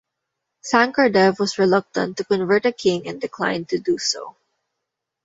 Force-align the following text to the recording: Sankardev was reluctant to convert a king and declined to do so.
Sankardev 0.63 1.37
was 1.37 1.59
reluctant 1.59 2.17
to 2.17 2.23
convert 2.23 2.65
a 2.65 2.71
king 2.71 3.07
and 3.07 3.21
declined 3.21 3.69
to 3.69 3.77
do 3.77 3.99
so. 3.99 4.35